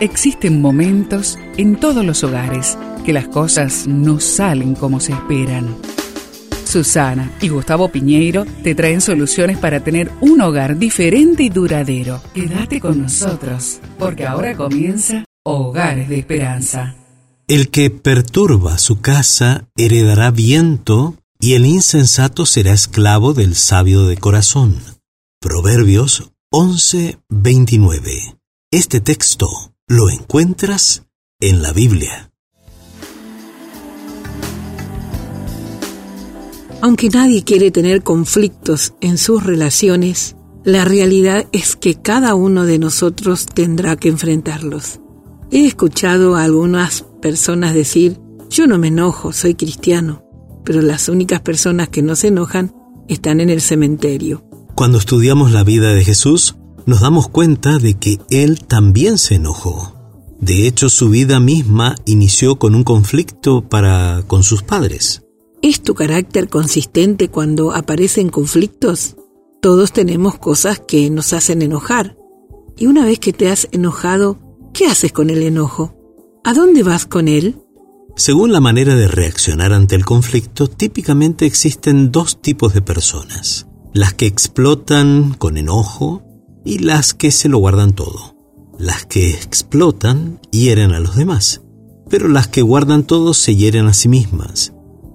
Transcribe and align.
Existen 0.00 0.60
momentos 0.60 1.38
en 1.56 1.76
todos 1.76 2.04
los 2.04 2.22
hogares 2.22 2.76
que 3.06 3.14
las 3.14 3.28
cosas 3.28 3.86
no 3.86 4.20
salen 4.20 4.74
como 4.74 5.00
se 5.00 5.12
esperan. 5.12 5.74
Susana 6.66 7.32
y 7.40 7.48
Gustavo 7.48 7.88
Piñeiro 7.88 8.44
te 8.62 8.74
traen 8.74 9.00
soluciones 9.00 9.56
para 9.56 9.80
tener 9.80 10.12
un 10.20 10.42
hogar 10.42 10.76
diferente 10.76 11.44
y 11.44 11.48
duradero. 11.48 12.20
Quédate 12.34 12.78
con 12.78 13.00
nosotros, 13.00 13.78
porque 13.98 14.26
ahora 14.26 14.54
comienza 14.54 15.24
Hogares 15.44 16.10
de 16.10 16.18
Esperanza. 16.18 16.94
El 17.48 17.70
que 17.70 17.88
perturba 17.88 18.76
su 18.76 19.00
casa 19.00 19.66
heredará 19.78 20.30
viento 20.30 21.14
y 21.40 21.54
el 21.54 21.64
insensato 21.64 22.44
será 22.44 22.72
esclavo 22.72 23.32
del 23.32 23.54
sabio 23.54 24.06
de 24.06 24.18
corazón. 24.18 24.76
Proverbios 25.40 26.32
11:29. 26.50 28.36
Este 28.70 29.00
texto 29.00 29.72
lo 29.88 30.10
encuentras 30.10 31.06
en 31.38 31.62
la 31.62 31.72
Biblia. 31.72 32.32
Aunque 36.82 37.08
nadie 37.08 37.44
quiere 37.44 37.70
tener 37.70 38.02
conflictos 38.02 38.94
en 39.00 39.16
sus 39.16 39.44
relaciones, 39.44 40.34
la 40.64 40.84
realidad 40.84 41.46
es 41.52 41.76
que 41.76 41.94
cada 41.94 42.34
uno 42.34 42.64
de 42.64 42.80
nosotros 42.80 43.46
tendrá 43.46 43.94
que 43.94 44.08
enfrentarlos. 44.08 44.98
He 45.52 45.66
escuchado 45.66 46.34
a 46.34 46.42
algunas 46.42 47.02
personas 47.22 47.72
decir, 47.72 48.18
yo 48.50 48.66
no 48.66 48.78
me 48.78 48.88
enojo, 48.88 49.32
soy 49.32 49.54
cristiano, 49.54 50.24
pero 50.64 50.82
las 50.82 51.08
únicas 51.08 51.42
personas 51.42 51.90
que 51.90 52.02
no 52.02 52.16
se 52.16 52.28
enojan 52.28 52.74
están 53.06 53.40
en 53.40 53.50
el 53.50 53.60
cementerio. 53.60 54.44
Cuando 54.74 54.98
estudiamos 54.98 55.52
la 55.52 55.62
vida 55.62 55.94
de 55.94 56.02
Jesús, 56.02 56.56
nos 56.86 57.00
damos 57.00 57.28
cuenta 57.28 57.78
de 57.78 57.94
que 57.94 58.18
Él 58.30 58.64
también 58.64 59.18
se 59.18 59.34
enojó. 59.34 59.94
De 60.40 60.66
hecho, 60.66 60.88
su 60.88 61.10
vida 61.10 61.40
misma 61.40 61.96
inició 62.04 62.58
con 62.58 62.74
un 62.74 62.84
conflicto 62.84 63.68
para 63.68 64.22
con 64.26 64.44
sus 64.44 64.62
padres. 64.62 65.22
¿Es 65.62 65.82
tu 65.82 65.94
carácter 65.94 66.48
consistente 66.48 67.28
cuando 67.28 67.74
aparecen 67.74 68.28
conflictos? 68.28 69.16
Todos 69.60 69.92
tenemos 69.92 70.38
cosas 70.38 70.78
que 70.78 71.10
nos 71.10 71.32
hacen 71.32 71.62
enojar. 71.62 72.16
Y 72.76 72.86
una 72.86 73.04
vez 73.04 73.18
que 73.18 73.32
te 73.32 73.50
has 73.50 73.66
enojado, 73.72 74.38
¿qué 74.72 74.86
haces 74.86 75.12
con 75.12 75.30
el 75.30 75.42
enojo? 75.42 75.94
¿A 76.44 76.54
dónde 76.54 76.82
vas 76.82 77.06
con 77.06 77.26
él? 77.26 77.56
Según 78.14 78.52
la 78.52 78.60
manera 78.60 78.94
de 78.94 79.08
reaccionar 79.08 79.72
ante 79.72 79.96
el 79.96 80.04
conflicto, 80.04 80.68
típicamente 80.68 81.46
existen 81.46 82.12
dos 82.12 82.40
tipos 82.40 82.74
de 82.74 82.82
personas. 82.82 83.66
Las 83.92 84.14
que 84.14 84.26
explotan 84.26 85.34
con 85.34 85.56
enojo 85.56 86.22
y 86.66 86.80
las 86.80 87.14
que 87.14 87.30
se 87.30 87.48
lo 87.48 87.58
guardan 87.58 87.94
todo. 87.94 88.36
Las 88.78 89.06
que 89.06 89.30
explotan 89.30 90.40
hieren 90.50 90.92
a 90.92 91.00
los 91.00 91.16
demás, 91.16 91.62
pero 92.10 92.28
las 92.28 92.48
que 92.48 92.60
guardan 92.60 93.04
todo 93.04 93.32
se 93.32 93.54
hieren 93.54 93.86
a 93.86 93.94
sí 93.94 94.08
mismas. 94.08 94.74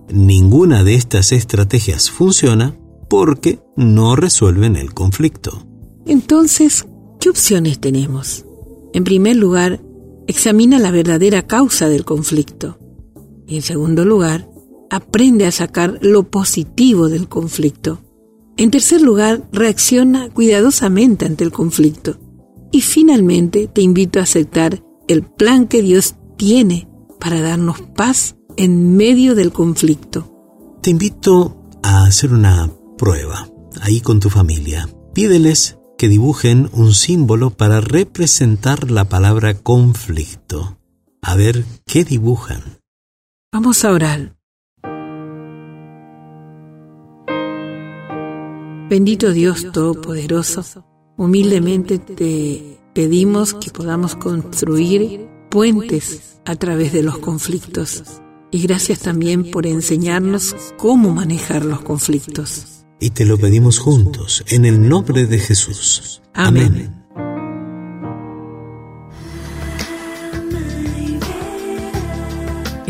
Ninguna 0.10 0.84
de 0.84 0.96
estas 0.96 1.32
estrategias 1.32 2.10
funciona 2.10 2.76
porque 3.10 3.60
no 3.76 4.16
resuelven 4.16 4.78
el 4.78 4.94
conflicto. 4.94 5.68
Entonces, 6.08 6.88
¿qué 7.20 7.30
opciones 7.30 7.80
tenemos? 7.80 8.46
En 8.94 9.04
primer 9.04 9.36
lugar, 9.36 9.82
examina 10.28 10.80
la 10.80 10.92
verdadera 10.92 11.46
causa 11.46 11.90
del 11.90 12.06
conflicto. 12.06 12.80
Y 13.46 13.58
en 13.58 13.62
segundo 13.62 14.06
lugar, 14.06 14.50
aprende 14.90 15.46
a 15.46 15.52
sacar 15.52 16.00
lo 16.02 16.24
positivo 16.24 17.10
del 17.10 17.28
conflicto. 17.28 18.00
En 18.58 18.72
tercer 18.72 19.02
lugar, 19.02 19.48
reacciona 19.52 20.30
cuidadosamente 20.30 21.26
ante 21.26 21.44
el 21.44 21.52
conflicto. 21.52 22.18
Y 22.72 22.82
finalmente 22.82 23.68
te 23.68 23.82
invito 23.82 24.20
a 24.20 24.24
aceptar 24.24 24.84
el 25.08 25.24
plan 25.24 25.68
que 25.68 25.82
Dios 25.82 26.16
tiene 26.38 26.88
para 27.20 27.42
darnos 27.42 27.82
paz 27.96 28.36
en 28.58 28.96
medio 28.96 29.36
del 29.36 29.52
conflicto. 29.52 30.80
Te 30.81 30.90
invito 30.90 31.70
a 31.84 32.06
hacer 32.06 32.34
una 32.34 32.72
prueba 32.98 33.48
ahí 33.81 34.02
con 34.02 34.20
tu 34.20 34.30
familia. 34.30 34.90
Pídeles 35.14 35.78
que 35.98 36.08
dibujen 36.08 36.70
un 36.74 36.94
símbolo 36.94 37.52
para 37.52 37.81
representar 37.81 38.90
la 38.90 39.06
palabra 39.06 39.54
conflicto. 39.54 40.80
A 41.22 41.36
ver 41.36 41.64
qué 41.86 42.04
dibujan. 42.04 42.80
Vamos 43.54 43.86
a 43.86 43.92
orar. 43.92 44.36
Bendito 48.91 49.31
Dios 49.31 49.68
Todopoderoso, 49.72 50.84
humildemente 51.16 51.97
te 51.97 52.78
pedimos 52.94 53.53
que 53.53 53.72
podamos 53.72 54.18
construir 54.18 55.29
puentes 55.50 56.41
a 56.44 56.57
través 56.57 56.91
de 56.91 57.01
los 57.01 57.18
conflictos. 57.19 58.03
Y 58.51 58.63
gracias 58.63 59.00
también 59.00 59.50
por 59.50 59.66
enseñarnos 59.66 60.57
cómo 60.78 61.12
manejar 61.12 61.63
los 61.63 61.80
conflictos. 61.80 62.84
Y 63.00 63.12
te 63.12 63.24
lo 63.24 63.38
pedimos 63.38 63.80
juntos, 63.80 64.44
en 64.50 64.66
el 64.66 64.90
nombre 64.90 65.25
de 65.25 65.40
Jesús. 65.40 66.22
Amén. 66.34 67.00